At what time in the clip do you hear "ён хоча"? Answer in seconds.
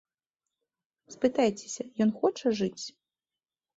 2.07-2.47